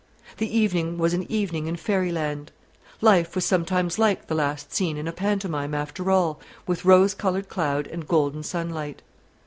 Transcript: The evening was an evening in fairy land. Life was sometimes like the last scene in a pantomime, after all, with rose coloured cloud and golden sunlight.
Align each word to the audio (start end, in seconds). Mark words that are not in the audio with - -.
The 0.39 0.57
evening 0.57 0.97
was 0.97 1.13
an 1.13 1.31
evening 1.31 1.67
in 1.67 1.75
fairy 1.75 2.11
land. 2.11 2.51
Life 3.01 3.35
was 3.35 3.45
sometimes 3.45 3.99
like 3.99 4.25
the 4.25 4.33
last 4.33 4.73
scene 4.73 4.97
in 4.97 5.07
a 5.07 5.11
pantomime, 5.11 5.75
after 5.75 6.09
all, 6.09 6.39
with 6.65 6.85
rose 6.85 7.13
coloured 7.13 7.49
cloud 7.49 7.85
and 7.85 8.07
golden 8.07 8.41
sunlight. 8.41 9.03